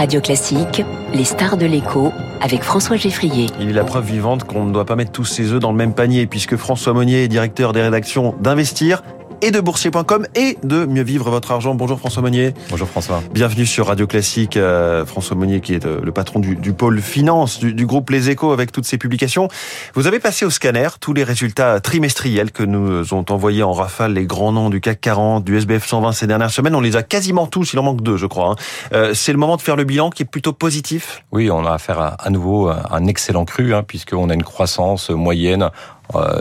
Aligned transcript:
Radio 0.00 0.22
Classique, 0.22 0.82
les 1.12 1.24
stars 1.24 1.58
de 1.58 1.66
l'écho 1.66 2.10
avec 2.40 2.62
François 2.62 2.96
Geffrier. 2.96 3.48
Il 3.60 3.68
est 3.68 3.74
la 3.74 3.84
preuve 3.84 4.06
vivante 4.06 4.44
qu'on 4.44 4.64
ne 4.64 4.72
doit 4.72 4.86
pas 4.86 4.96
mettre 4.96 5.12
tous 5.12 5.26
ses 5.26 5.52
œufs 5.52 5.60
dans 5.60 5.72
le 5.72 5.76
même 5.76 5.92
panier 5.92 6.26
puisque 6.26 6.56
François 6.56 6.94
Monnier 6.94 7.24
est 7.24 7.28
directeur 7.28 7.74
des 7.74 7.82
rédactions 7.82 8.34
d'Investir 8.40 9.02
et 9.42 9.50
de 9.50 9.60
boursier.com 9.60 10.26
et 10.34 10.58
de 10.62 10.84
mieux 10.84 11.02
vivre 11.02 11.30
votre 11.30 11.50
argent. 11.52 11.74
Bonjour 11.74 11.98
François 11.98 12.22
Monnier. 12.22 12.54
Bonjour 12.70 12.88
François. 12.88 13.22
Bienvenue 13.32 13.66
sur 13.66 13.86
Radio 13.86 14.06
Classique. 14.06 14.56
Euh, 14.56 15.06
François 15.06 15.36
Monnier 15.36 15.60
qui 15.60 15.74
est 15.74 15.86
euh, 15.86 16.00
le 16.02 16.12
patron 16.12 16.40
du, 16.40 16.56
du 16.56 16.72
pôle 16.72 17.00
finance 17.00 17.58
du, 17.58 17.72
du, 17.72 17.86
groupe 17.86 18.10
Les 18.10 18.30
Échos 18.30 18.52
avec 18.52 18.72
toutes 18.72 18.84
ses 18.84 18.98
publications. 18.98 19.48
Vous 19.94 20.06
avez 20.06 20.18
passé 20.18 20.44
au 20.44 20.50
scanner 20.50 20.88
tous 21.00 21.12
les 21.12 21.24
résultats 21.24 21.80
trimestriels 21.80 22.52
que 22.52 22.62
nous 22.62 23.14
ont 23.14 23.24
envoyés 23.30 23.62
en 23.62 23.72
rafale 23.72 24.12
les 24.12 24.26
grands 24.26 24.52
noms 24.52 24.70
du 24.70 24.80
CAC 24.80 25.00
40, 25.00 25.44
du 25.44 25.56
SBF 25.56 25.86
120 25.86 26.12
ces 26.12 26.26
dernières 26.26 26.50
semaines. 26.50 26.74
On 26.74 26.80
les 26.80 26.96
a 26.96 27.02
quasiment 27.02 27.46
tous, 27.46 27.72
il 27.72 27.78
en 27.78 27.82
manque 27.82 28.02
deux 28.02 28.16
je 28.16 28.26
crois. 28.26 28.50
Hein. 28.50 28.56
Euh, 28.92 29.14
C'est 29.14 29.32
le 29.32 29.38
moment 29.38 29.56
de 29.56 29.62
faire 29.62 29.76
le 29.76 29.84
bilan 29.84 30.10
qui 30.10 30.22
est 30.22 30.26
plutôt 30.26 30.52
positif? 30.52 31.24
Oui, 31.32 31.50
on 31.50 31.64
a 31.64 31.72
affaire 31.72 32.00
à, 32.00 32.08
à 32.08 32.30
nouveau 32.30 32.68
à 32.68 32.88
un 32.90 33.06
excellent 33.06 33.44
cru 33.44 33.74
hein, 33.74 33.82
puisqu'on 33.82 34.28
a 34.30 34.34
une 34.34 34.44
croissance 34.44 35.10
moyenne 35.10 35.70
euh, 36.14 36.40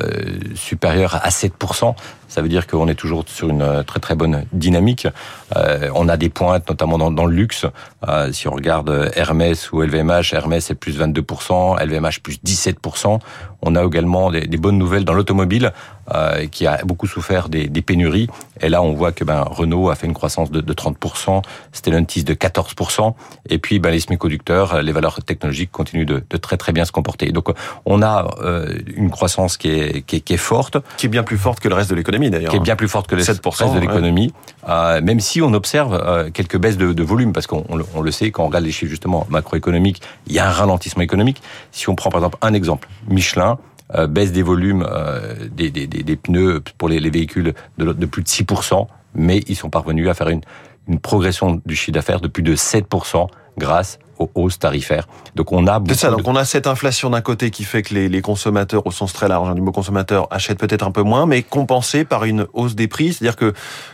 supérieure 0.56 1.20
à 1.24 1.30
7%. 1.30 1.96
Ça 2.28 2.42
veut 2.42 2.50
dire 2.50 2.68
qu'on 2.68 2.88
est 2.88 2.96
toujours 2.96 3.24
sur 3.28 3.50
une 3.50 3.84
très 3.86 4.00
très 4.00 4.16
bonne 4.16 4.46
dynamique. 4.54 5.08
Euh, 5.56 5.90
on 5.96 6.08
a 6.08 6.18
des 6.18 6.30
pointes, 6.30 6.70
notamment 6.70 6.98
dans, 6.98 7.26
le 7.26 7.34
luxe. 7.34 7.66
Euh, 8.08 8.32
si 8.32 8.48
on 8.48 8.52
regarde 8.52 9.12
Hermès 9.16 9.72
ou 9.72 9.82
LVMH, 9.82 10.34
Hermès 10.34 10.70
est 10.70 10.76
plus 10.76 11.00
22%, 11.00 11.84
LVMH 11.84 12.20
plus 12.22 12.40
17%. 12.46 13.20
On 13.62 13.76
a 13.76 13.84
également 13.84 14.32
des 14.32 14.58
bonnes 14.58 14.78
nouvelles 14.78 15.06
dans 15.06 15.14
l'automobile, 15.14 15.74
euh, 16.14 16.48
qui 16.48 16.68
a 16.68 16.84
beaucoup 16.86 17.08
souffert 17.08 17.50
des, 17.50 17.68
des, 17.68 17.82
pénuries. 17.82 18.28
Et 18.62 18.70
là, 18.70 18.82
on 18.82 18.94
voit 18.94 19.12
que 19.12 19.24
ben, 19.24 19.42
Renault 19.42 19.90
a 19.90 19.96
fait 19.96 20.08
une 20.08 20.14
croissance 20.14 20.52
de, 20.52 20.62
de 20.62 20.74
30%, 20.74 21.42
Stellantis 21.72 22.24
de 22.24 22.34
14%, 22.34 23.14
et 23.50 23.58
puis 23.58 23.80
ben, 23.80 23.92
les 23.92 24.00
semi-conducteurs, 24.00 24.82
les 24.82 24.92
valeurs 24.92 25.24
technologiques 25.24 25.72
continuent 25.72 26.06
de, 26.06 26.24
de, 26.30 26.38
très 26.38 26.58
très 26.58 26.72
bien 26.72 26.86
se 26.86 26.92
comporter. 26.92 27.32
Donc, 27.32 27.50
on 27.86 28.02
a 28.02 28.30
euh, 28.42 28.78
une 28.96 29.10
croissance 29.10 29.58
qui 29.58 29.70
est, 29.70 30.02
qui 30.06 30.18
est, 30.18 30.22
qui 30.22 30.34
est 30.34 30.38
forte, 30.38 30.78
qui 30.98 31.06
est 31.06 31.10
bien 31.10 31.24
plus 31.24 31.38
forte 31.38 31.60
que 31.60 31.70
le 31.70 31.76
reste 31.76 31.90
de 31.90 31.96
l'économie 31.96 32.30
d'ailleurs, 32.30 32.52
qui 32.52 32.58
est 32.58 32.62
bien 32.62 32.76
plus 32.76 32.88
forte 32.88 33.08
que 33.08 33.16
le 33.16 33.24
7%, 33.24 33.64
reste 33.64 33.76
de 33.76 33.80
l'économie, 33.80 34.34
ouais. 34.64 34.70
euh, 34.70 35.02
même 35.02 35.20
si 35.20 35.42
on 35.42 35.54
observe 35.54 35.94
euh, 35.94 36.30
quelques 36.32 36.58
baisses 36.58 36.78
de, 36.78 36.94
de 36.94 37.04
volume, 37.04 37.34
parce 37.34 37.48
qu'on 37.48 37.66
on, 37.70 37.80
on 37.96 38.02
le 38.02 38.12
sait 38.12 38.32
quand 38.32 38.44
on 38.44 38.48
regarde 38.48 38.66
les 38.66 38.72
chiffres 38.72 38.90
justement 38.90 39.26
macroéconomiques, 39.30 40.02
il 40.28 40.34
y 40.34 40.40
a 40.40 40.48
un 40.48 40.52
ralentissement 40.52 41.04
économique. 41.04 41.42
Si 41.72 41.90
on 41.90 41.96
prend 41.96 42.10
par 42.10 42.20
exemple 42.20 42.38
un 42.42 42.54
exemple, 42.54 42.88
Michelin 43.08 43.58
euh, 43.96 44.08
baisse 44.08 44.32
des 44.32 44.44
volumes 44.44 44.86
euh, 44.90 45.36
des, 45.52 45.72
des, 45.72 45.88
des, 45.88 46.16
pneus 46.16 46.62
pour 46.78 46.90
les, 46.90 47.00
les 47.00 47.10
véhicules 47.10 47.54
de, 47.78 47.94
de, 47.94 48.06
plus 48.06 48.24
de 48.24 48.28
6%, 48.28 48.88
mais 49.16 49.40
ils 49.48 49.56
sont 49.56 49.70
parvenus 49.70 50.08
à 50.10 50.14
faire 50.14 50.30
une, 50.30 50.42
une 50.88 51.00
progression 51.00 51.62
du 51.66 51.76
chiffre 51.76 51.94
d'affaires 51.94 52.22
de 52.22 52.28
plus 52.28 52.44
de 52.44 52.56
7% 52.56 53.28
grâce 53.58 54.00
aux 54.20 54.30
hausses 54.36 54.60
tarifaires. 54.60 55.08
Donc 55.36 55.52
on 55.52 55.66
a 55.68 55.82
c'est 55.88 55.96
ça. 55.96 56.12
Donc 56.12 56.28
on 56.28 56.36
a 56.36 56.46
cette 56.46 56.68
inflation 56.68 57.10
d'un 57.10 57.22
côté 57.22 57.50
qui 57.50 57.64
fait 57.64 57.82
que 57.82 57.94
les, 57.94 58.10
les, 58.10 58.22
consommateurs, 58.22 58.86
au 58.86 58.92
sens 58.92 59.14
très 59.14 59.28
large 59.28 59.54
du 59.56 59.62
mot 59.62 59.72
consommateur, 59.72 60.28
achètent 60.30 60.60
peut-être 60.60 60.86
un 60.86 60.92
peu 60.92 61.02
moins, 61.02 61.26
mais 61.26 61.42
compensé 61.42 62.04
par 62.04 62.26
une 62.26 62.46
hausse 62.54 62.76
des 62.76 62.88
prix. 62.88 63.14
C'est-à-dire 63.14 63.36
que 63.36 63.54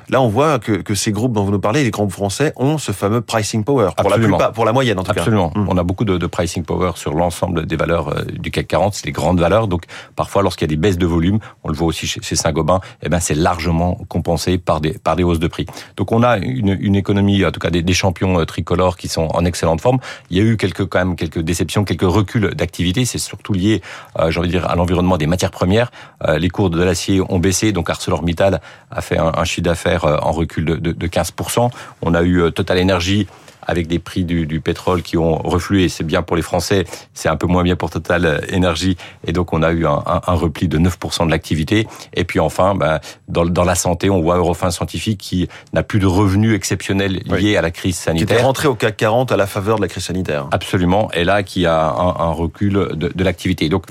là, 0.09 0.21
on 0.21 0.27
voit 0.27 0.59
que, 0.59 0.73
que, 0.73 0.95
ces 0.95 1.11
groupes 1.11 1.33
dont 1.33 1.43
vous 1.43 1.51
nous 1.51 1.59
parlez, 1.59 1.83
les 1.83 1.91
groupes 1.91 2.11
français, 2.11 2.53
ont 2.55 2.77
ce 2.77 2.91
fameux 2.91 3.21
pricing 3.21 3.63
power 3.63 3.89
pour 3.95 4.07
Absolument. 4.07 4.31
la 4.31 4.37
plupart, 4.37 4.51
pour 4.53 4.65
la 4.65 4.73
moyenne 4.73 4.99
en 4.99 5.03
tout 5.03 5.11
Absolument. 5.11 5.43
cas. 5.43 5.47
Absolument. 5.49 5.71
Mmh. 5.71 5.75
On 5.75 5.77
a 5.77 5.83
beaucoup 5.83 6.05
de, 6.05 6.17
de, 6.17 6.27
pricing 6.27 6.63
power 6.63 6.91
sur 6.95 7.13
l'ensemble 7.13 7.65
des 7.65 7.75
valeurs 7.75 8.09
euh, 8.09 8.23
du 8.23 8.51
CAC 8.51 8.67
40, 8.67 8.93
c'est 8.95 9.05
les 9.05 9.11
grandes 9.11 9.39
valeurs. 9.39 9.67
Donc 9.67 9.83
parfois, 10.15 10.41
lorsqu'il 10.41 10.65
y 10.69 10.71
a 10.71 10.75
des 10.75 10.81
baisses 10.81 10.97
de 10.97 11.05
volume, 11.05 11.39
on 11.63 11.69
le 11.69 11.75
voit 11.75 11.87
aussi 11.87 12.07
chez, 12.07 12.21
chez 12.21 12.35
Saint-Gobain, 12.35 12.79
eh 13.03 13.09
ben 13.09 13.19
c'est 13.19 13.35
largement 13.35 13.99
compensé 14.09 14.57
par 14.57 14.81
des 14.81 14.93
par 14.93 15.15
des 15.15 15.23
hausses 15.23 15.39
de 15.39 15.47
prix. 15.47 15.65
Donc 15.97 16.11
on 16.11 16.23
a 16.23 16.37
une, 16.37 16.77
une 16.79 16.95
économie, 16.95 17.45
en 17.45 17.51
tout 17.51 17.59
cas 17.59 17.69
des, 17.69 17.83
des 17.83 17.93
champions 17.93 18.39
euh, 18.39 18.45
tricolores 18.45 18.97
qui 18.97 19.07
sont 19.07 19.27
en 19.33 19.45
excellente 19.45 19.81
forme. 19.81 19.99
Il 20.29 20.37
y 20.37 20.39
a 20.39 20.43
eu 20.43 20.57
quelques 20.57 20.85
quand 20.85 20.99
même 20.99 21.15
quelques 21.15 21.39
déceptions, 21.39 21.83
quelques 21.83 22.03
reculs 22.03 22.53
d'activité. 22.55 23.05
C'est 23.05 23.17
surtout 23.17 23.53
lié, 23.53 23.81
euh, 24.19 24.31
j'ai 24.31 24.39
envie 24.39 24.49
de 24.49 24.53
dire, 24.53 24.69
à 24.69 24.75
l'environnement 24.75 25.17
des 25.17 25.27
matières 25.27 25.51
premières. 25.51 25.91
Euh, 26.27 26.37
les 26.37 26.49
cours 26.49 26.69
de 26.69 26.81
l'acier 26.81 27.21
ont 27.21 27.39
baissé, 27.39 27.71
donc 27.71 27.89
ArcelorMittal 27.89 28.61
a 28.91 29.01
fait 29.01 29.17
un, 29.17 29.43
chiffre 29.43 29.63
d'affaires 29.63 30.05
euh, 30.05 30.17
en 30.21 30.31
recul 30.31 30.65
de, 30.65 30.75
de, 30.75 30.91
de 30.91 31.07
15%. 31.07 31.69
On 32.01 32.13
a 32.13 32.21
eu 32.21 32.41
euh, 32.41 32.51
Total 32.51 32.81
Energy 32.81 33.27
avec 33.65 33.87
des 33.87 33.99
prix 33.99 34.23
du, 34.23 34.45
du 34.45 34.61
pétrole 34.61 35.01
qui 35.01 35.17
ont 35.17 35.35
reflué. 35.37 35.89
C'est 35.89 36.03
bien 36.03 36.21
pour 36.21 36.35
les 36.35 36.41
Français, 36.41 36.85
c'est 37.13 37.29
un 37.29 37.35
peu 37.35 37.47
moins 37.47 37.63
bien 37.63 37.75
pour 37.75 37.89
Total 37.89 38.43
Énergie. 38.49 38.97
Et 39.25 39.31
donc, 39.31 39.53
on 39.53 39.63
a 39.63 39.71
eu 39.71 39.85
un, 39.85 40.03
un, 40.05 40.21
un 40.25 40.33
repli 40.33 40.67
de 40.67 40.77
9% 40.77 41.25
de 41.25 41.31
l'activité. 41.31 41.87
Et 42.13 42.23
puis 42.23 42.39
enfin, 42.39 42.75
ben, 42.75 42.99
dans, 43.27 43.45
dans, 43.45 43.63
la 43.63 43.75
santé, 43.75 44.09
on 44.09 44.21
voit 44.21 44.37
Eurofin 44.37 44.71
Scientifique 44.71 45.19
qui 45.19 45.47
n'a 45.73 45.83
plus 45.83 45.99
de 45.99 46.05
revenus 46.05 46.55
exceptionnels 46.55 47.13
liés 47.13 47.31
oui. 47.31 47.57
à 47.57 47.61
la 47.61 47.71
crise 47.71 47.97
sanitaire. 47.97 48.27
Qui 48.27 48.33
était 48.33 48.43
rentré 48.43 48.67
au 48.67 48.75
CAC 48.75 48.97
40 48.97 49.31
à 49.31 49.37
la 49.37 49.47
faveur 49.47 49.77
de 49.77 49.81
la 49.81 49.87
crise 49.87 50.03
sanitaire. 50.03 50.47
Absolument. 50.51 51.09
Et 51.13 51.23
là, 51.23 51.43
qui 51.43 51.65
a 51.65 51.87
un, 51.87 52.27
un 52.27 52.31
recul 52.31 52.73
de, 52.73 53.11
de 53.13 53.23
l'activité. 53.23 53.69
Donc, 53.69 53.85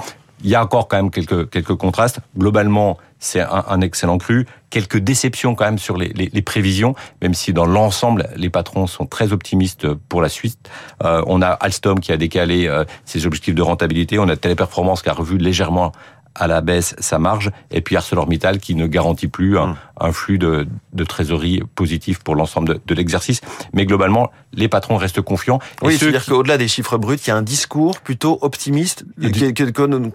il 0.44 0.50
y 0.50 0.54
a 0.54 0.62
encore 0.62 0.88
quand 0.88 0.96
même 0.96 1.10
quelques, 1.10 1.48
quelques 1.50 1.74
contrastes. 1.74 2.20
Globalement, 2.36 2.98
c'est 3.24 3.40
un, 3.40 3.80
excellent 3.80 4.18
cru. 4.18 4.46
Quelques 4.68 4.98
déceptions 4.98 5.54
quand 5.54 5.64
même 5.64 5.78
sur 5.78 5.96
les, 5.96 6.42
prévisions, 6.42 6.94
même 7.22 7.32
si 7.32 7.52
dans 7.54 7.64
l'ensemble, 7.64 8.28
les 8.36 8.50
patrons 8.50 8.86
sont 8.86 9.06
très 9.06 9.32
optimistes 9.32 9.92
pour 9.94 10.20
la 10.20 10.28
suite. 10.28 10.70
Euh, 11.02 11.22
on 11.26 11.40
a 11.40 11.48
Alstom 11.48 12.00
qui 12.00 12.12
a 12.12 12.18
décalé 12.18 12.66
euh, 12.66 12.84
ses 13.06 13.26
objectifs 13.26 13.54
de 13.54 13.62
rentabilité. 13.62 14.18
On 14.18 14.28
a 14.28 14.36
Téléperformance 14.36 15.00
qui 15.00 15.08
a 15.08 15.14
revu 15.14 15.38
légèrement 15.38 15.92
à 16.34 16.46
la 16.46 16.60
baisse 16.60 16.94
sa 16.98 17.18
marge, 17.18 17.50
et 17.70 17.80
puis 17.80 17.96
ArcelorMittal 17.96 18.58
qui 18.58 18.74
ne 18.74 18.86
garantit 18.86 19.28
plus 19.28 19.56
un, 19.56 19.76
un 20.00 20.12
flux 20.12 20.38
de, 20.38 20.66
de, 20.92 21.04
trésorerie 21.04 21.62
positif 21.74 22.18
pour 22.18 22.34
l'ensemble 22.36 22.68
de, 22.68 22.80
de 22.84 22.94
l'exercice. 22.94 23.40
Mais 23.72 23.86
globalement, 23.86 24.30
les 24.52 24.68
patrons 24.68 24.96
restent 24.96 25.20
confiants. 25.20 25.58
Oui, 25.82 25.96
c'est-à-dire 25.96 26.24
qui... 26.24 26.30
qu'au-delà 26.30 26.58
des 26.58 26.68
chiffres 26.68 26.98
bruts, 26.98 27.16
il 27.16 27.28
y 27.28 27.30
a 27.30 27.36
un 27.36 27.42
discours 27.42 28.00
plutôt 28.00 28.38
optimiste 28.42 29.04
qui, 29.20 29.30
qui, 29.30 29.52
qui, 29.54 29.62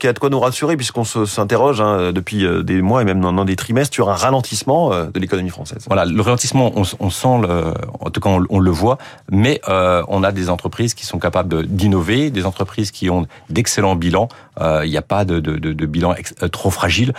a 0.07 0.13
de 0.13 0.19
quoi 0.19 0.29
nous 0.29 0.39
rassurer, 0.39 0.75
puisqu'on 0.75 1.03
s'interroge 1.03 1.81
hein, 1.81 2.11
depuis 2.11 2.45
euh, 2.45 2.63
des 2.63 2.81
mois 2.81 3.01
et 3.01 3.05
même 3.05 3.21
dans, 3.21 3.45
des 3.45 3.55
trimestres 3.55 3.93
sur 3.93 4.09
un 4.09 4.15
ralentissement 4.15 4.93
euh, 4.93 5.05
de 5.05 5.19
l'économie 5.19 5.49
française. 5.49 5.85
Voilà, 5.87 6.05
le 6.05 6.21
ralentissement, 6.21 6.73
on, 6.75 6.83
on 6.99 7.09
sent, 7.09 7.41
le, 7.41 7.73
en 7.99 8.09
tout 8.09 8.19
cas 8.19 8.29
on, 8.29 8.45
on 8.49 8.59
le 8.59 8.71
voit, 8.71 8.97
mais 9.31 9.61
euh, 9.67 10.03
on 10.07 10.23
a 10.23 10.31
des 10.31 10.49
entreprises 10.49 10.93
qui 10.93 11.05
sont 11.05 11.19
capables 11.19 11.65
d'innover, 11.67 12.31
des 12.31 12.45
entreprises 12.45 12.91
qui 12.91 13.09
ont 13.09 13.27
d'excellents 13.49 13.95
bilans. 13.95 14.27
Euh, 14.59 14.81
il 14.85 14.89
n'y 14.89 14.97
a 14.97 15.01
pas 15.01 15.25
de, 15.25 15.39
de, 15.39 15.57
de, 15.57 15.73
de 15.73 15.85
bilan 15.85 16.13
ex, 16.15 16.35
euh, 16.43 16.47
trop 16.49 16.69
fragile. 16.69 17.13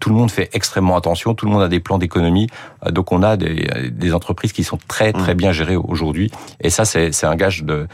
tout 0.00 0.08
le 0.08 0.14
monde 0.14 0.30
fait 0.30 0.48
extrêmement 0.52 0.96
attention, 0.96 1.34
tout 1.34 1.46
le 1.46 1.52
monde 1.52 1.62
a 1.62 1.68
des 1.68 1.80
plans 1.80 1.98
d'économie. 2.06 2.48
donc 2.90 3.12
on 3.12 3.22
a 3.22 3.36
des, 3.36 3.66
des, 3.90 4.14
entreprises 4.14 4.52
qui 4.52 4.64
sont 4.64 4.78
très 4.88 5.12
très 5.12 5.34
mmh. 5.34 5.36
bien 5.36 5.52
gérées 5.52 5.76
aujourd'hui. 5.76 6.30
Et 6.60 6.70
ça, 6.70 6.84
c'est 6.84 7.24
un 7.24 7.36
gage 7.36 7.64
de, 7.64 7.86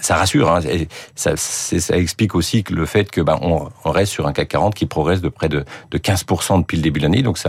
ça 0.00 0.16
rassure. 0.16 0.50
Hein, 0.50 0.60
et 0.62 0.88
ça, 1.14 1.36
ça, 1.36 1.96
explique 1.96 2.34
aussi 2.34 2.64
que 2.64 2.74
le 2.74 2.86
fait 2.86 3.10
que 3.10 3.20
ben, 3.20 3.38
on, 3.42 3.68
on, 3.84 3.90
reste 3.90 4.12
sur 4.12 4.26
un 4.26 4.32
CAC 4.32 4.48
40 4.48 4.74
qui 4.74 4.86
progresse 4.86 5.20
de 5.20 5.28
près 5.28 5.48
de, 5.48 5.64
de 5.90 5.98
15% 5.98 6.60
depuis 6.60 6.76
le 6.76 6.82
début 6.82 7.00
de 7.00 7.04
l'année. 7.04 7.22
Donc 7.22 7.38
c'est 7.38 7.48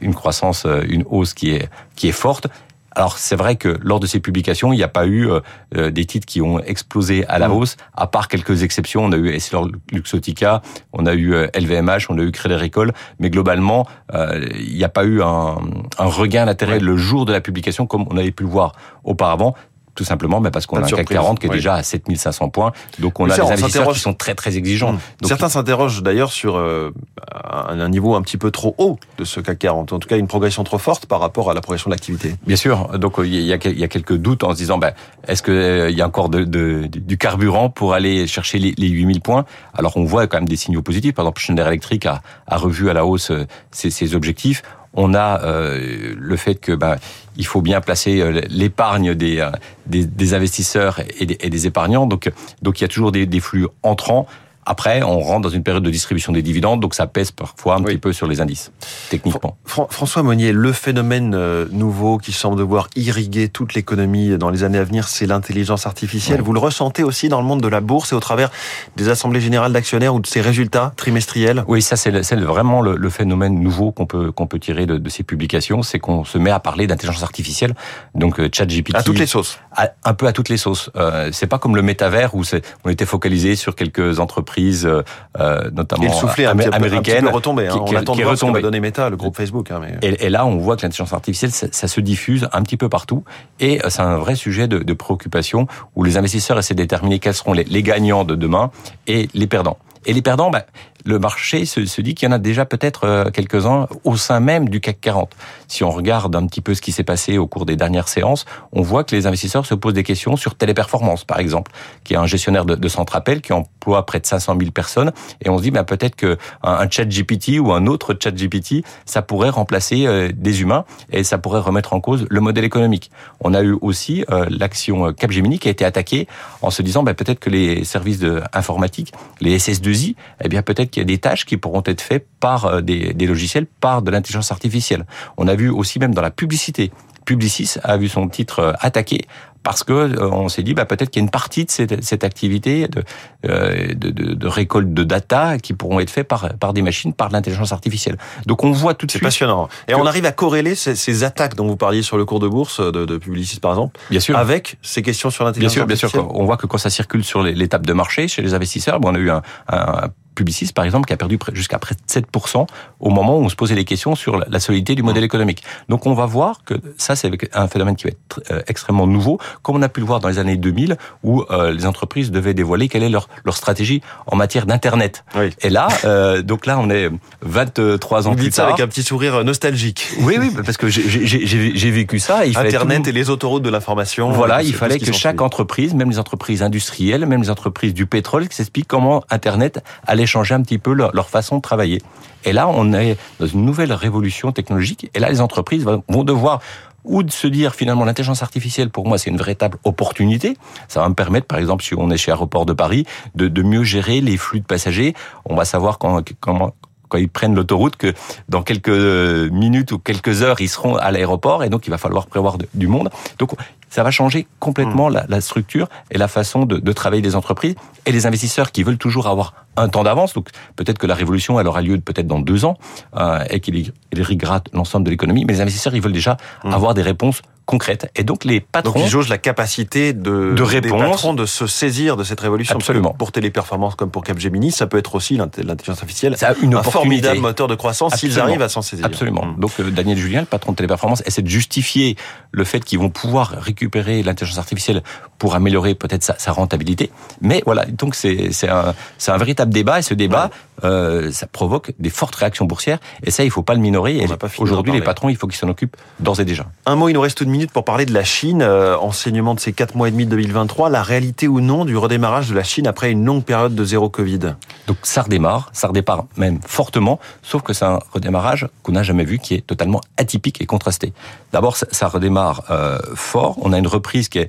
une 0.00 0.14
croissance, 0.14 0.66
une 0.88 1.04
hausse 1.08 1.34
qui 1.34 1.50
est 1.50 1.68
qui 1.96 2.08
est 2.08 2.12
forte. 2.12 2.48
Alors 2.94 3.18
c'est 3.18 3.36
vrai 3.36 3.56
que 3.56 3.78
lors 3.82 4.00
de 4.00 4.06
ces 4.06 4.20
publications, 4.20 4.72
il 4.72 4.76
n'y 4.76 4.82
a 4.82 4.88
pas 4.88 5.06
eu 5.06 5.28
euh, 5.76 5.90
des 5.90 6.04
titres 6.04 6.26
qui 6.26 6.40
ont 6.40 6.58
explosé 6.60 7.26
à 7.26 7.38
la 7.38 7.48
mmh. 7.48 7.52
hausse, 7.52 7.76
à 7.94 8.06
part 8.06 8.28
quelques 8.28 8.62
exceptions. 8.62 9.04
On 9.04 9.12
a 9.12 9.16
eu 9.16 9.28
Essilor 9.28 9.68
Luxotica, 9.90 10.62
on 10.92 11.06
a 11.06 11.14
eu 11.14 11.34
LVMH, 11.54 12.06
on 12.08 12.18
a 12.18 12.22
eu 12.22 12.30
Crédit 12.30 12.54
Agricole, 12.54 12.92
mais 13.18 13.30
globalement, 13.30 13.86
euh, 14.14 14.46
il 14.58 14.76
n'y 14.76 14.84
a 14.84 14.88
pas 14.88 15.04
eu 15.04 15.22
un, 15.22 15.58
un 15.98 16.06
regain 16.06 16.46
d'intérêt 16.46 16.74
ouais. 16.74 16.80
le 16.80 16.96
jour 16.96 17.24
de 17.24 17.32
la 17.32 17.40
publication 17.40 17.86
comme 17.86 18.06
on 18.10 18.16
avait 18.16 18.30
pu 18.30 18.42
le 18.42 18.48
voir 18.48 18.72
auparavant. 19.04 19.54
Tout 19.94 20.04
simplement 20.04 20.40
mais 20.40 20.50
parce 20.50 20.66
qu'on 20.66 20.76
a 20.76 20.84
un 20.84 20.88
CAC 20.88 21.08
40 21.08 21.38
qui 21.38 21.46
est 21.46 21.50
oui. 21.50 21.56
déjà 21.56 21.74
à 21.74 21.82
7500 21.82 22.48
points. 22.48 22.72
Donc 22.98 23.20
on 23.20 23.28
a 23.28 23.34
des 23.34 23.40
investisseurs 23.42 23.92
qui 23.92 24.00
sont 24.00 24.14
très 24.14 24.34
très 24.34 24.56
exigeants. 24.56 24.92
Mmh. 24.92 25.00
Donc, 25.20 25.28
Certains 25.28 25.48
s'interrogent 25.48 26.02
d'ailleurs 26.02 26.32
sur 26.32 26.56
euh, 26.56 26.92
un 27.34 27.88
niveau 27.88 28.14
un 28.14 28.22
petit 28.22 28.38
peu 28.38 28.50
trop 28.50 28.74
haut 28.78 28.98
de 29.18 29.24
ce 29.24 29.40
CAC 29.40 29.58
40. 29.58 29.92
En 29.92 29.98
tout 29.98 30.08
cas, 30.08 30.16
une 30.16 30.28
progression 30.28 30.64
trop 30.64 30.78
forte 30.78 31.06
par 31.06 31.20
rapport 31.20 31.50
à 31.50 31.54
la 31.54 31.60
progression 31.60 31.90
de 31.90 31.94
l'activité. 31.94 32.34
Bien 32.46 32.56
sûr. 32.56 32.98
Donc 32.98 33.16
il 33.18 33.34
y 33.34 33.52
a, 33.52 33.58
il 33.64 33.78
y 33.78 33.84
a 33.84 33.88
quelques 33.88 34.16
doutes 34.16 34.44
en 34.44 34.52
se 34.52 34.56
disant 34.56 34.78
ben, 34.78 34.92
est-ce 35.28 35.42
qu'il 35.42 35.52
euh, 35.54 35.90
y 35.90 36.00
a 36.00 36.06
encore 36.06 36.28
de, 36.28 36.44
de, 36.44 36.86
du 36.86 37.18
carburant 37.18 37.68
pour 37.68 37.94
aller 37.94 38.26
chercher 38.26 38.58
les, 38.58 38.74
les 38.78 38.88
8000 38.88 39.20
points? 39.20 39.44
Alors 39.74 39.96
on 39.96 40.04
voit 40.04 40.26
quand 40.26 40.38
même 40.38 40.48
des 40.48 40.56
signaux 40.56 40.82
positifs. 40.82 41.14
Par 41.14 41.24
exemple, 41.24 41.40
Schneider 41.40 41.68
Electric 41.68 42.06
a, 42.06 42.22
a 42.46 42.56
revu 42.56 42.88
à 42.88 42.94
la 42.94 43.04
hausse 43.04 43.30
euh, 43.30 43.46
ses, 43.70 43.90
ses 43.90 44.14
objectifs 44.14 44.62
on 44.94 45.14
a 45.14 45.42
euh, 45.42 46.14
le 46.16 46.36
fait 46.36 46.56
que 46.56 46.72
ben, 46.72 46.96
il 47.36 47.46
faut 47.46 47.62
bien 47.62 47.80
placer 47.80 48.20
euh, 48.20 48.42
l'épargne 48.48 49.14
des, 49.14 49.40
euh, 49.40 49.50
des, 49.86 50.04
des, 50.04 50.34
investisseurs 50.34 51.00
et 51.18 51.26
des, 51.26 51.66
épargnants. 51.66 52.06
Donc, 52.06 52.30
donc 52.60 52.80
il 52.80 52.84
y 52.84 52.84
a 52.84 52.88
toujours 52.88 53.12
des 53.12 53.40
flux 53.40 53.66
entrants. 53.82 54.26
Après, 54.64 55.02
on 55.02 55.18
rentre 55.20 55.42
dans 55.42 55.48
une 55.48 55.62
période 55.62 55.82
de 55.82 55.90
distribution 55.90 56.32
des 56.32 56.42
dividendes, 56.42 56.80
donc 56.80 56.94
ça 56.94 57.06
pèse 57.06 57.32
parfois 57.32 57.74
un 57.74 57.78
oui. 57.78 57.84
petit 57.84 57.98
peu 57.98 58.12
sur 58.12 58.26
les 58.26 58.40
indices, 58.40 58.70
techniquement. 59.10 59.56
Fr 59.64 59.82
François 59.90 60.22
Monnier, 60.22 60.52
le 60.52 60.72
phénomène 60.72 61.34
euh, 61.34 61.66
nouveau 61.72 62.18
qui 62.18 62.32
semble 62.32 62.56
devoir 62.56 62.88
irriguer 62.94 63.48
toute 63.48 63.74
l'économie 63.74 64.38
dans 64.38 64.50
les 64.50 64.62
années 64.62 64.78
à 64.78 64.84
venir, 64.84 65.08
c'est 65.08 65.26
l'intelligence 65.26 65.86
artificielle. 65.86 66.40
Oui. 66.40 66.46
Vous 66.46 66.52
le 66.52 66.60
ressentez 66.60 67.02
aussi 67.02 67.28
dans 67.28 67.40
le 67.40 67.46
monde 67.46 67.60
de 67.60 67.68
la 67.68 67.80
bourse 67.80 68.12
et 68.12 68.14
au 68.14 68.20
travers 68.20 68.50
des 68.96 69.08
assemblées 69.08 69.40
générales 69.40 69.72
d'actionnaires 69.72 70.14
ou 70.14 70.20
de 70.20 70.26
ces 70.26 70.40
résultats 70.40 70.92
trimestriels? 70.96 71.64
Oui, 71.66 71.82
ça 71.82 71.96
c'est 71.96 72.12
vraiment 72.36 72.82
le, 72.82 72.96
le, 72.96 73.10
phénomène 73.10 73.60
nouveau 73.60 73.92
qu'on 73.92 74.06
peut, 74.06 74.32
qu'on 74.32 74.46
peut 74.46 74.58
tirer 74.58 74.86
de, 74.86 74.96
de 74.96 75.08
ces 75.08 75.22
publications, 75.22 75.82
c'est 75.82 75.98
qu'on 75.98 76.24
se 76.24 76.38
met 76.38 76.50
à 76.50 76.60
parler 76.60 76.86
d'intelligence 76.86 77.22
artificielle, 77.22 77.74
donc 78.14 78.38
euh, 78.38 78.48
ChatGPT. 78.52 78.94
À 78.94 79.02
toutes 79.02 79.18
les 79.18 79.26
sauces 79.26 79.58
un 80.04 80.14
peu 80.14 80.26
à 80.26 80.32
toutes 80.32 80.48
les 80.48 80.56
sauces. 80.56 80.90
Euh, 80.96 81.30
c'est 81.32 81.46
pas 81.46 81.58
comme 81.58 81.76
le 81.76 81.82
métavers 81.82 82.34
où 82.34 82.42
on 82.84 82.90
était 82.90 83.06
focalisé 83.06 83.56
sur 83.56 83.74
quelques 83.74 84.20
entreprises, 84.20 84.86
euh, 84.86 85.70
notamment 85.72 86.04
et 86.38 86.46
américaines, 86.46 87.28
un 87.28 87.30
retombé. 87.30 87.68
Hein. 87.68 87.72
Qui, 87.86 87.94
on 87.94 87.98
attend 87.98 88.16
de 88.16 88.22
voir 88.22 88.36
ce 88.36 88.44
que 88.44 88.50
va 88.50 88.60
donner 88.60 88.80
Meta, 88.80 89.10
le 89.10 89.16
groupe 89.16 89.36
Facebook. 89.36 89.70
Hein, 89.70 89.80
mais... 89.80 89.96
et, 90.02 90.26
et, 90.26 90.28
là, 90.28 90.46
on 90.46 90.56
voit 90.56 90.76
que 90.76 90.82
l'intelligence 90.82 91.12
artificielle, 91.12 91.52
ça, 91.52 91.66
ça, 91.70 91.88
se 91.88 92.00
diffuse 92.00 92.48
un 92.52 92.62
petit 92.62 92.76
peu 92.76 92.88
partout, 92.88 93.24
et 93.60 93.80
c'est 93.88 94.02
un 94.02 94.16
vrai 94.16 94.34
sujet 94.34 94.68
de, 94.68 94.78
de, 94.78 94.92
préoccupation 94.92 95.66
où 95.96 96.04
les 96.04 96.16
investisseurs 96.16 96.58
essaient 96.58 96.74
de 96.74 96.82
déterminer 96.82 97.18
quels 97.18 97.34
seront 97.34 97.52
les, 97.52 97.64
les 97.64 97.82
gagnants 97.82 98.24
de 98.24 98.34
demain 98.34 98.70
et 99.06 99.28
les 99.34 99.46
perdants. 99.46 99.78
Et 100.04 100.12
les 100.12 100.22
perdants, 100.22 100.50
bah, 100.50 100.64
le 101.04 101.18
marché 101.18 101.64
se, 101.64 101.84
se 101.86 102.00
dit 102.00 102.14
qu'il 102.14 102.28
y 102.28 102.30
en 102.30 102.34
a 102.34 102.38
déjà 102.38 102.64
peut-être 102.64 103.04
euh, 103.04 103.30
quelques-uns 103.30 103.88
au 104.04 104.16
sein 104.16 104.40
même 104.40 104.68
du 104.68 104.80
CAC 104.80 105.00
40. 105.00 105.30
Si 105.68 105.84
on 105.84 105.90
regarde 105.90 106.34
un 106.36 106.46
petit 106.46 106.60
peu 106.60 106.74
ce 106.74 106.82
qui 106.82 106.92
s'est 106.92 107.04
passé 107.04 107.38
au 107.38 107.46
cours 107.46 107.66
des 107.66 107.76
dernières 107.76 108.08
séances, 108.08 108.44
on 108.72 108.82
voit 108.82 109.04
que 109.04 109.14
les 109.14 109.26
investisseurs 109.26 109.66
se 109.66 109.74
posent 109.74 109.94
des 109.94 110.02
questions 110.02 110.36
sur 110.36 110.54
Téléperformance, 110.54 111.24
par 111.24 111.40
exemple, 111.40 111.72
qui 112.04 112.14
est 112.14 112.16
un 112.16 112.26
gestionnaire 112.26 112.64
de, 112.64 112.74
de 112.74 112.88
centre 112.88 113.16
appel 113.16 113.40
qui 113.40 113.52
emploie 113.52 114.04
près 114.06 114.20
de 114.20 114.26
500 114.26 114.56
000 114.58 114.70
personnes. 114.70 115.12
Et 115.44 115.48
on 115.48 115.58
se 115.58 115.62
dit, 115.62 115.70
bah, 115.70 115.84
peut-être 115.84 116.14
que 116.14 116.38
un, 116.62 116.88
chat 116.90 117.04
GPT 117.04 117.58
ou 117.58 117.72
un 117.72 117.86
autre 117.86 118.16
chat 118.20 118.32
GPT, 118.32 118.84
ça 119.06 119.22
pourrait 119.22 119.50
remplacer 119.50 120.06
euh, 120.06 120.30
des 120.32 120.62
humains 120.62 120.84
et 121.10 121.24
ça 121.24 121.38
pourrait 121.38 121.60
remettre 121.60 121.92
en 121.92 122.00
cause 122.00 122.26
le 122.28 122.40
modèle 122.40 122.64
économique. 122.64 123.10
On 123.40 123.54
a 123.54 123.62
eu 123.62 123.76
aussi 123.80 124.24
euh, 124.30 124.46
l'action 124.50 125.12
Capgemini 125.12 125.58
qui 125.58 125.68
a 125.68 125.70
été 125.70 125.84
attaquée 125.84 126.28
en 126.60 126.70
se 126.70 126.82
disant, 126.82 127.02
bah, 127.02 127.14
peut-être 127.14 127.40
que 127.40 127.50
les 127.50 127.84
services 127.84 128.18
de 128.18 128.42
informatique, 128.52 129.12
les 129.40 129.58
SS2I, 129.58 130.14
eh 130.44 130.48
bien, 130.48 130.62
peut-être 130.62 130.91
qu'il 130.92 131.00
y 131.00 131.04
a 131.04 131.06
des 131.06 131.18
tâches 131.18 131.44
qui 131.44 131.56
pourront 131.56 131.82
être 131.86 132.00
faites 132.00 132.28
par 132.38 132.66
euh, 132.66 132.80
des, 132.80 133.14
des 133.14 133.26
logiciels, 133.26 133.66
par 133.66 134.02
de 134.02 134.10
l'intelligence 134.12 134.52
artificielle. 134.52 135.04
On 135.36 135.48
a 135.48 135.56
vu 135.56 135.68
aussi 135.68 135.98
même 135.98 136.14
dans 136.14 136.22
la 136.22 136.30
publicité. 136.30 136.92
Publicis 137.24 137.74
a 137.82 137.96
vu 137.96 138.08
son 138.08 138.28
titre 138.28 138.58
euh, 138.60 138.72
attaqué 138.80 139.22
parce 139.62 139.84
que 139.84 139.92
euh, 139.92 140.28
on 140.28 140.48
s'est 140.48 140.64
dit 140.64 140.74
bah, 140.74 140.84
peut-être 140.86 141.10
qu'il 141.10 141.20
y 141.20 141.22
a 141.22 141.26
une 141.26 141.30
partie 141.30 141.64
de 141.64 141.70
cette, 141.70 142.02
cette 142.02 142.24
activité 142.24 142.88
de, 142.88 143.04
de, 143.44 143.94
de, 143.94 144.34
de, 144.34 144.46
récolte 144.48 144.92
de 144.92 145.04
data 145.04 145.58
qui 145.58 145.72
pourront 145.72 146.00
être 146.00 146.10
faits 146.10 146.26
par, 146.26 146.54
par 146.54 146.72
des 146.72 146.82
machines, 146.82 147.12
par 147.12 147.28
l'intelligence 147.30 147.72
artificielle. 147.72 148.18
Donc 148.46 148.64
on 148.64 148.72
voit 148.72 148.94
tout 148.94 149.06
de 149.06 149.12
suite. 149.12 149.22
C'est 149.22 149.26
passionnant. 149.26 149.68
Et 149.86 149.94
on 149.94 150.04
arrive 150.04 150.26
à 150.26 150.32
corréler 150.32 150.74
ces, 150.74 150.96
ces, 150.96 151.22
attaques 151.22 151.54
dont 151.54 151.68
vous 151.68 151.76
parliez 151.76 152.02
sur 152.02 152.16
le 152.16 152.24
cours 152.24 152.40
de 152.40 152.48
bourse 152.48 152.80
de, 152.80 153.04
de 153.04 153.16
Publicis 153.18 153.60
par 153.60 153.70
exemple, 153.70 154.00
bien 154.10 154.18
sûr. 154.18 154.36
avec 154.36 154.78
ces 154.82 155.02
questions 155.02 155.30
sur 155.30 155.44
l'intelligence 155.44 155.76
artificielle. 155.78 155.86
Bien 155.86 156.08
sûr, 156.08 156.24
bien 156.24 156.28
sûr. 156.28 156.40
On 156.40 156.44
voit 156.44 156.56
que 156.56 156.66
quand 156.66 156.78
ça 156.78 156.90
circule 156.90 157.22
sur 157.22 157.44
l'étape 157.44 157.86
de 157.86 157.92
marché 157.92 158.26
chez 158.26 158.42
les 158.42 158.54
investisseurs, 158.54 158.98
bon, 158.98 159.12
on 159.12 159.14
a 159.14 159.18
eu 159.18 159.30
un, 159.30 159.42
un 159.68 160.08
Publicis, 160.34 160.72
par 160.72 160.84
exemple, 160.84 161.06
qui 161.06 161.12
a 161.12 161.16
perdu 161.16 161.38
jusqu'à 161.52 161.78
près 161.78 161.94
de 161.94 162.00
7% 162.10 162.66
au 163.00 163.10
moment 163.10 163.38
où 163.38 163.42
on 163.42 163.48
se 163.48 163.56
posait 163.56 163.74
des 163.74 163.84
questions 163.84 164.14
sur 164.14 164.38
la 164.38 164.60
solidité 164.60 164.94
du 164.94 165.02
modèle 165.02 165.24
économique. 165.24 165.62
Donc 165.88 166.06
on 166.06 166.14
va 166.14 166.26
voir 166.26 166.64
que 166.64 166.74
ça, 166.96 167.16
c'est 167.16 167.30
un 167.52 167.68
phénomène 167.68 167.96
qui 167.96 168.04
va 168.04 168.10
être 168.10 168.40
euh, 168.50 168.62
extrêmement 168.66 169.06
nouveau, 169.06 169.38
comme 169.62 169.76
on 169.76 169.82
a 169.82 169.88
pu 169.88 170.00
le 170.00 170.06
voir 170.06 170.20
dans 170.20 170.28
les 170.28 170.38
années 170.38 170.56
2000, 170.56 170.96
où 171.22 171.42
euh, 171.50 171.72
les 171.72 171.86
entreprises 171.86 172.30
devaient 172.30 172.54
dévoiler 172.54 172.88
quelle 172.88 173.02
est 173.02 173.08
leur, 173.08 173.28
leur 173.44 173.56
stratégie 173.56 174.02
en 174.26 174.36
matière 174.36 174.66
d'Internet. 174.66 175.24
Oui. 175.34 175.50
Et 175.60 175.70
là, 175.70 175.88
euh, 176.04 176.42
donc 176.42 176.66
là, 176.66 176.78
on 176.78 176.90
est 176.90 177.10
23 177.42 178.26
ans 178.26 178.30
Vous 178.30 178.36
plus 178.36 178.44
dites 178.46 178.54
ça 178.54 178.66
avec 178.66 178.80
un 178.80 178.88
petit 178.88 179.02
sourire 179.02 179.44
nostalgique. 179.44 180.08
Oui, 180.20 180.36
oui, 180.38 180.50
parce 180.64 180.76
que 180.76 180.88
j'ai 180.88 181.90
vécu 181.90 182.18
ça. 182.18 182.46
Il 182.46 182.56
Internet 182.56 183.06
et 183.08 183.12
les 183.12 183.30
autoroutes 183.30 183.62
de 183.62 183.70
l'information. 183.70 184.30
Voilà, 184.30 184.62
il 184.62 184.74
fallait 184.74 184.98
que 184.98 185.12
chaque 185.12 185.40
entreprise, 185.40 185.94
même 185.94 186.10
les 186.10 186.18
entreprises 186.18 186.62
industrielles, 186.62 187.26
même 187.26 187.42
les 187.42 187.50
entreprises 187.50 187.94
du 187.94 188.06
pétrole, 188.06 188.46
s'expliquent 188.50 188.88
comment 188.88 189.24
Internet 189.30 189.82
allait 190.06 190.21
changer 190.26 190.54
un 190.54 190.62
petit 190.62 190.78
peu 190.78 190.92
leur, 190.92 191.28
façon 191.28 191.56
de 191.56 191.62
travailler. 191.62 192.02
Et 192.44 192.52
là, 192.52 192.68
on 192.68 192.92
est 192.92 193.16
dans 193.38 193.46
une 193.46 193.64
nouvelle 193.64 193.92
révolution 193.92 194.52
technologique. 194.52 195.10
Et 195.14 195.20
là, 195.20 195.30
les 195.30 195.40
entreprises 195.40 195.84
vont 195.84 196.24
devoir 196.24 196.60
ou 197.04 197.22
de 197.22 197.30
se 197.30 197.46
dire 197.46 197.74
finalement 197.74 198.04
l'intelligence 198.04 198.42
artificielle 198.42 198.90
pour 198.90 199.06
moi 199.06 199.18
c'est 199.18 199.30
une 199.30 199.36
véritable 199.36 199.78
opportunité. 199.84 200.56
Ça 200.88 201.00
va 201.00 201.08
me 201.08 201.14
permettre 201.14 201.46
par 201.46 201.58
exemple 201.58 201.82
si 201.82 201.94
on 201.94 202.10
est 202.10 202.16
chez 202.16 202.30
Aéroport 202.30 202.66
de 202.66 202.72
Paris 202.72 203.06
de, 203.34 203.62
mieux 203.62 203.82
gérer 203.82 204.20
les 204.20 204.36
flux 204.36 204.60
de 204.60 204.64
passagers. 204.64 205.14
On 205.44 205.54
va 205.54 205.64
savoir 205.64 205.98
quand, 205.98 206.22
comment 206.40 206.74
quand 207.12 207.18
ils 207.18 207.28
prennent 207.28 207.54
l'autoroute 207.54 207.96
que 207.96 208.14
dans 208.48 208.62
quelques 208.62 208.88
minutes 208.88 209.92
ou 209.92 209.98
quelques 209.98 210.42
heures 210.42 210.60
ils 210.62 210.68
seront 210.68 210.96
à 210.96 211.10
l'aéroport 211.10 211.62
et 211.62 211.68
donc 211.68 211.86
il 211.86 211.90
va 211.90 211.98
falloir 211.98 212.26
prévoir 212.26 212.56
du 212.72 212.86
monde. 212.86 213.10
Donc 213.38 213.52
ça 213.90 214.02
va 214.02 214.10
changer 214.10 214.46
complètement 214.58 215.10
mmh. 215.10 215.14
la, 215.14 215.26
la, 215.28 215.40
structure 215.42 215.88
et 216.10 216.16
la 216.16 216.26
façon 216.26 216.64
de, 216.64 216.78
de, 216.78 216.92
travailler 216.92 217.20
des 217.20 217.36
entreprises 217.36 217.74
et 218.06 218.12
les 218.12 218.24
investisseurs 218.24 218.72
qui 218.72 218.82
veulent 218.82 218.96
toujours 218.96 219.26
avoir 219.26 219.52
un 219.76 219.90
temps 219.90 220.02
d'avance. 220.02 220.32
Donc 220.32 220.48
peut-être 220.76 220.96
que 220.96 221.06
la 221.06 221.14
révolution 221.14 221.60
elle 221.60 221.66
aura 221.66 221.82
lieu 221.82 222.00
peut-être 222.00 222.26
dans 222.26 222.40
deux 222.40 222.64
ans 222.64 222.78
euh, 223.16 223.44
et 223.50 223.60
qu'il 223.60 223.92
irrigera 224.16 224.62
l'ensemble 224.72 225.04
de 225.04 225.10
l'économie. 225.10 225.44
Mais 225.44 225.52
les 225.52 225.60
investisseurs 225.60 225.94
ils 225.94 226.00
veulent 226.00 226.12
déjà 226.12 226.38
mmh. 226.64 226.72
avoir 226.72 226.94
des 226.94 227.02
réponses 227.02 227.42
concrètes. 227.72 228.10
Et 228.16 228.22
donc 228.22 228.44
les 228.44 228.60
patrons... 228.60 228.98
Donc 228.98 229.06
ils 229.06 229.10
jaugent 229.10 229.30
la 229.30 229.38
capacité 229.38 230.12
de, 230.12 230.52
de 230.52 230.62
réponse, 230.62 230.92
des 231.00 231.10
patrons 231.10 231.32
de 231.32 231.46
se 231.46 231.66
saisir 231.66 232.18
de 232.18 232.24
cette 232.24 232.40
révolution. 232.40 232.76
Absolument. 232.76 233.14
Pour 233.14 233.32
Téléperformance 233.32 233.94
comme 233.94 234.10
pour 234.10 234.22
Capgemini, 234.22 234.70
ça 234.70 234.86
peut 234.86 234.98
être 234.98 235.14
aussi 235.14 235.38
l'intelligence 235.38 236.00
artificielle. 236.02 236.36
Ça 236.36 236.54
une 236.60 236.74
un 236.74 236.82
formidable 236.82 237.40
moteur 237.40 237.68
de 237.68 237.74
croissance 237.74 238.16
s'ils 238.16 238.38
arrivent 238.38 238.60
à 238.60 238.68
s'en 238.68 238.82
saisir. 238.82 239.06
Absolument. 239.06 239.46
Mmh. 239.46 239.60
Donc 239.60 239.72
euh, 239.80 239.90
Daniel 239.90 240.18
Julien, 240.18 240.40
le 240.40 240.46
patron 240.46 240.72
de 240.72 240.76
Téléperformance, 240.76 241.22
essaie 241.24 241.40
de 241.40 241.48
justifier 241.48 242.16
le 242.50 242.64
fait 242.64 242.84
qu'ils 242.84 242.98
vont 242.98 243.08
pouvoir 243.08 243.54
récupérer 243.58 244.22
l'intelligence 244.22 244.58
artificielle 244.58 245.02
pour 245.38 245.54
améliorer 245.54 245.94
peut-être 245.94 246.22
sa, 246.22 246.38
sa, 246.38 246.52
rentabilité. 246.52 247.10
Mais 247.40 247.62
voilà, 247.64 247.86
donc 247.86 248.14
c'est 248.14 248.68
un, 248.68 248.94
un 249.26 249.38
véritable 249.38 249.72
débat 249.72 249.98
et 249.98 250.02
ce 250.02 250.14
débat, 250.14 250.50
ouais. 250.82 250.88
euh, 250.88 251.32
ça 251.32 251.46
provoque 251.46 251.92
des 251.98 252.10
fortes 252.10 252.34
réactions 252.34 252.66
boursières 252.66 252.98
et 253.24 253.30
ça, 253.30 253.44
il 253.44 253.50
faut 253.50 253.62
pas 253.62 253.74
le 253.74 253.80
minorer. 253.80 254.24
Aujourd'hui, 254.58 254.92
les 254.92 255.00
patrons, 255.00 255.30
il 255.30 255.36
faut 255.36 255.46
qu'ils 255.46 255.58
s'en 255.58 255.68
occupent 255.68 255.96
d'ores 256.20 256.40
et 256.40 256.44
déjà. 256.44 256.66
Un 256.86 256.96
mot, 256.96 257.08
il 257.08 257.14
nous 257.14 257.20
reste 257.20 257.40
une 257.40 257.50
minute 257.50 257.61
pour 257.70 257.84
parler 257.84 258.06
de 258.06 258.12
la 258.12 258.24
Chine. 258.24 258.62
Euh, 258.62 258.96
enseignement 258.98 259.54
de 259.54 259.60
ces 259.60 259.72
quatre 259.72 259.94
mois 259.94 260.08
et 260.08 260.10
demi 260.10 260.24
de 260.24 260.30
2023, 260.30 260.90
la 260.90 261.02
réalité 261.02 261.46
ou 261.46 261.60
non 261.60 261.84
du 261.84 261.96
redémarrage 261.96 262.48
de 262.48 262.54
la 262.54 262.64
Chine 262.64 262.86
après 262.86 263.12
une 263.12 263.24
longue 263.24 263.44
période 263.44 263.74
de 263.74 263.84
zéro 263.84 264.08
Covid? 264.08 264.54
Donc 264.86 264.96
ça 265.02 265.22
redémarre, 265.22 265.70
ça 265.72 265.88
redépart 265.88 266.24
même 266.36 266.58
fortement, 266.66 267.20
sauf 267.42 267.62
que 267.62 267.72
c'est 267.72 267.84
un 267.84 267.98
redémarrage 268.12 268.68
qu'on 268.82 268.92
n'a 268.92 269.02
jamais 269.02 269.24
vu, 269.24 269.38
qui 269.38 269.54
est 269.54 269.66
totalement 269.66 270.00
atypique 270.16 270.60
et 270.60 270.66
contrasté. 270.66 271.12
D'abord, 271.52 271.76
ça 271.76 272.08
redémarre 272.08 272.64
euh, 272.70 272.98
fort. 273.14 273.56
On 273.62 273.72
a 273.72 273.78
une 273.78 273.86
reprise 273.86 274.28
qui 274.28 274.38
est 274.38 274.48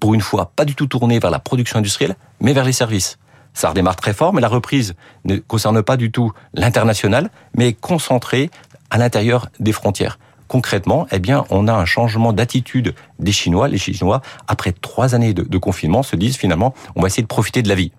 pour 0.00 0.14
une 0.14 0.22
fois, 0.22 0.50
pas 0.56 0.64
du 0.64 0.74
tout 0.74 0.86
tournée 0.86 1.18
vers 1.18 1.30
la 1.30 1.38
production 1.38 1.78
industrielle, 1.78 2.16
mais 2.40 2.54
vers 2.54 2.64
les 2.64 2.72
services. 2.72 3.18
Ça 3.52 3.68
redémarre 3.68 3.96
très 3.96 4.14
fort, 4.14 4.32
mais 4.32 4.40
la 4.40 4.48
reprise 4.48 4.94
ne 5.24 5.36
concerne 5.36 5.82
pas 5.82 5.96
du 5.96 6.10
tout 6.10 6.32
l'international, 6.54 7.30
mais 7.54 7.68
est 7.68 7.80
concentrée 7.80 8.50
à 8.90 8.98
l'intérieur 8.98 9.48
des 9.60 9.72
frontières. 9.72 10.18
Concrètement, 10.50 11.06
eh 11.12 11.20
bien, 11.20 11.44
on 11.50 11.68
a 11.68 11.72
un 11.72 11.84
changement 11.84 12.32
d'attitude 12.32 12.96
des 13.20 13.30
Chinois. 13.30 13.68
Les 13.68 13.78
Chinois, 13.78 14.20
après 14.48 14.72
trois 14.72 15.14
années 15.14 15.32
de, 15.32 15.58
confinement, 15.58 16.02
se 16.02 16.16
disent 16.16 16.36
finalement, 16.36 16.74
on 16.96 17.02
va 17.02 17.06
essayer 17.06 17.22
de 17.22 17.28
profiter 17.28 17.62
de 17.62 17.68
la 17.68 17.76
vie. 17.76 17.92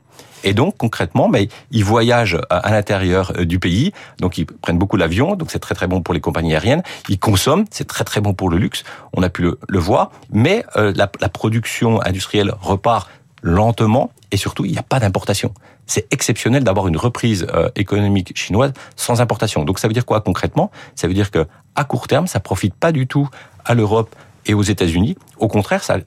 Et 0.44 0.54
donc 0.54 0.76
concrètement, 0.76 1.30
mais 1.30 1.48
ils 1.72 1.86
voyagent 1.86 2.38
à 2.50 2.72
l'intérieur 2.72 3.32
du 3.46 3.58
pays, 3.58 3.94
donc 4.20 4.38
ils 4.38 4.46
prennent 4.46 4.78
beaucoup 4.78 4.98
l'avion, 4.98 5.38
donc 5.38 5.50
c'est 5.50 5.60
très 5.60 5.76
très 5.76 5.88
bon 5.88 6.02
pour 6.02 6.14
les 6.14 6.20
compagnies 6.20 6.52
aériennes. 6.52 6.84
Ils 7.08 7.20
consomment, 7.20 7.64
c'est 7.72 7.88
très 7.88 8.04
très 8.04 8.20
bon 8.20 8.34
pour 8.34 8.50
le 8.50 8.58
luxe. 8.58 8.84
On 9.14 9.24
a 9.24 9.30
pu 9.30 9.44
le, 9.44 9.58
le 9.70 9.80
voir, 9.80 10.12
mais 10.30 10.66
euh, 10.76 10.92
la, 10.94 11.10
la 11.22 11.30
production 11.30 12.02
industrielle 12.02 12.52
repart 12.60 13.10
lentement 13.42 14.12
et 14.32 14.38
surtout 14.38 14.66
il 14.66 14.72
n'y 14.72 14.78
a 14.78 14.84
pas 14.84 15.00
d'importation. 15.00 15.54
C'est 15.88 16.08
exceptionnel 16.12 16.64
d'avoir 16.64 16.88
une 16.88 16.98
reprise 16.98 17.48
euh, 17.54 17.70
économique 17.76 18.38
chinoise 18.38 18.72
sans 18.96 19.22
importation. 19.22 19.64
Donc 19.64 19.80
ça 19.80 19.88
veut 19.88 19.94
dire 19.94 20.06
quoi 20.06 20.22
concrètement? 20.22 20.72
Ça 20.96 21.08
veut 21.08 21.14
dire 21.14 21.32
que 21.32 21.48
à 21.76 21.84
court 21.84 22.08
terme, 22.08 22.28
ça 22.28 22.40
profite 22.40 22.74
pas 22.74 22.92
du 22.92 23.08
tout 23.08 23.30
à 23.66 23.74
l'Europe 23.74 24.16
et 24.46 24.54
aux 24.54 24.62
États-Unis. 24.62 25.18
Au 25.38 25.48
contraire, 25.48 25.84
ça 25.84 25.98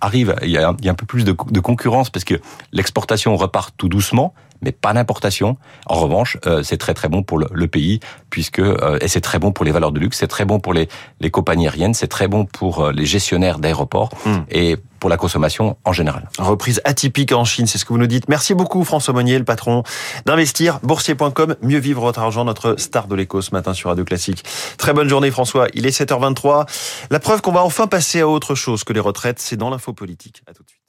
arrive, 0.00 0.36
il 0.42 0.50
y 0.50 0.58
a 0.58 0.68
un, 0.68 0.94
peu 0.94 1.06
plus 1.06 1.24
de 1.24 1.32
concurrence 1.32 2.10
parce 2.10 2.24
que 2.24 2.40
l'exportation 2.72 3.36
repart 3.36 3.74
tout 3.76 3.88
doucement, 3.88 4.32
mais 4.62 4.72
pas 4.72 4.92
d'importation. 4.92 5.56
En 5.86 5.96
revanche, 5.96 6.38
euh, 6.46 6.62
c'est 6.62 6.78
très 6.78 6.94
très 6.94 7.08
bon 7.08 7.22
pour 7.22 7.38
le, 7.38 7.46
le 7.52 7.68
pays 7.68 8.00
puisque 8.30 8.60
euh, 8.60 8.98
et 9.00 9.08
c'est 9.08 9.20
très 9.20 9.38
bon 9.38 9.52
pour 9.52 9.64
les 9.64 9.72
valeurs 9.72 9.92
de 9.92 10.00
luxe, 10.00 10.18
c'est 10.18 10.28
très 10.28 10.44
bon 10.44 10.60
pour 10.60 10.72
les, 10.72 10.88
les 11.20 11.30
compagnies 11.30 11.66
aériennes, 11.66 11.94
c'est 11.94 12.08
très 12.08 12.28
bon 12.28 12.44
pour 12.44 12.80
euh, 12.80 12.92
les 12.92 13.04
gestionnaires 13.06 13.58
d'aéroports 13.58 14.10
mmh. 14.24 14.36
et 14.50 14.76
pour 15.00 15.10
la 15.10 15.16
consommation 15.16 15.76
en 15.84 15.92
général. 15.92 16.28
Reprise 16.38 16.80
atypique 16.84 17.32
en 17.32 17.44
Chine, 17.44 17.66
c'est 17.66 17.76
ce 17.76 17.84
que 17.84 17.92
vous 17.92 17.98
nous 17.98 18.06
dites. 18.06 18.28
Merci 18.28 18.54
beaucoup 18.54 18.84
François 18.84 19.12
Monnier, 19.12 19.38
le 19.38 19.44
patron 19.44 19.82
d'Investir, 20.26 20.78
boursier.com, 20.82 21.56
mieux 21.60 21.78
vivre 21.78 22.02
votre 22.02 22.20
argent, 22.20 22.44
notre 22.44 22.76
star 22.78 23.08
de 23.08 23.16
l'écho 23.16 23.42
ce 23.42 23.50
matin 23.50 23.74
sur 23.74 23.90
Radio 23.90 24.04
Classique. 24.04 24.44
Très 24.78 24.92
bonne 24.92 25.08
journée 25.08 25.30
François, 25.30 25.66
il 25.74 25.86
est 25.86 26.00
7h23. 26.00 26.66
La 27.10 27.18
preuve 27.18 27.40
qu'on 27.40 27.52
va 27.52 27.64
enfin 27.64 27.86
passer 27.86 28.20
à 28.20 28.28
autre 28.28 28.54
chose 28.54 28.84
que 28.84 28.92
les 28.92 29.00
retraites, 29.00 29.40
c'est 29.40 29.56
dans 29.56 29.70
l'info 29.70 29.92
politique. 29.92 30.42
À 30.46 30.54
tout 30.54 30.62
de 30.62 30.68
suite. 30.68 30.81